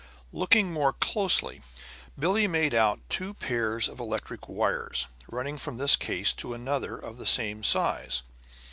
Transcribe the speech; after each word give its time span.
Looking 0.33 0.71
more 0.73 0.93
closely, 0.93 1.61
Billie 2.17 2.47
made 2.47 2.73
out 2.73 3.07
two 3.07 3.35
pairs 3.35 3.87
of 3.87 3.99
electric 3.99 4.49
wires 4.49 5.05
running 5.29 5.59
from 5.59 5.77
this 5.77 5.95
case 5.95 6.33
to 6.41 6.55
another 6.55 6.97
of 6.97 7.19
the 7.19 7.27
same 7.27 7.63
size. 7.63 8.23